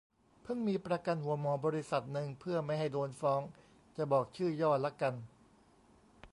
[0.43, 3.41] เพิ่งมีประกันหัวหมอบริษัทนึง เพื่อไม่ให้โดนฟ้อง
[3.97, 5.13] จะบอกชื่อย่อละกัน